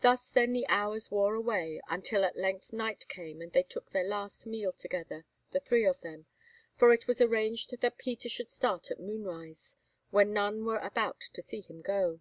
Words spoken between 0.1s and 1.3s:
then, the hours